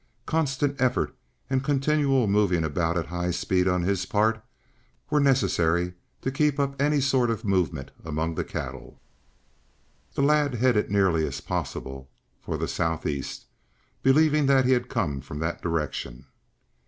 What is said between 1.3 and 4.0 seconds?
and continual moving about at high speed on